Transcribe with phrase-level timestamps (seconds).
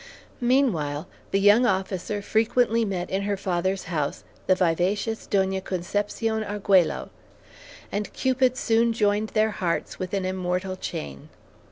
[0.41, 7.11] Meanwhile, the young officer frequently met in her father's house the vivacious Doña Concepcion Arguello,
[7.91, 11.29] and Cupid soon joined their hearts with an immortal chain.